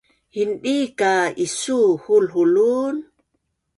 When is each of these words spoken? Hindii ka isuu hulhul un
Hindii 0.35 0.85
ka 0.99 1.11
isuu 1.45 1.89
hulhul 2.03 2.55
un 2.83 2.95